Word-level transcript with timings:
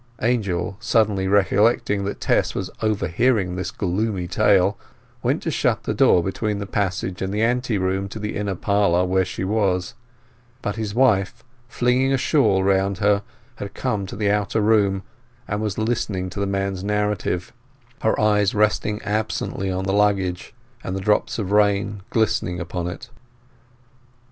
Angel, 0.23 0.77
suddenly 0.79 1.27
recollecting 1.27 2.05
that 2.05 2.19
Tess 2.19 2.55
was 2.55 2.71
overhearing 2.81 3.55
this 3.55 3.69
gloomy 3.69 4.27
tale, 4.27 4.75
went 5.21 5.43
to 5.43 5.51
shut 5.51 5.83
the 5.83 5.93
door 5.93 6.23
between 6.23 6.57
the 6.57 6.65
passage 6.65 7.21
and 7.21 7.31
the 7.31 7.43
ante 7.43 7.77
room 7.77 8.09
to 8.09 8.17
the 8.17 8.35
inner 8.35 8.55
parlour 8.55 9.05
where 9.05 9.23
she 9.23 9.43
was; 9.43 9.93
but 10.63 10.75
his 10.75 10.95
wife, 10.95 11.43
flinging 11.69 12.11
a 12.11 12.17
shawl 12.17 12.63
round 12.63 12.97
her, 12.97 13.21
had 13.57 13.75
come 13.75 14.07
to 14.07 14.15
the 14.15 14.31
outer 14.31 14.59
room 14.59 15.03
and 15.47 15.61
was 15.61 15.77
listening 15.77 16.31
to 16.31 16.39
the 16.39 16.47
man's 16.47 16.83
narrative, 16.83 17.53
her 18.01 18.19
eyes 18.19 18.55
resting 18.55 18.99
absently 19.03 19.69
on 19.71 19.83
the 19.83 19.93
luggage 19.93 20.55
and 20.83 20.95
the 20.95 20.99
drops 21.01 21.37
of 21.37 21.51
rain 21.51 22.01
glistening 22.09 22.59
upon 22.59 22.87
it. 22.87 23.11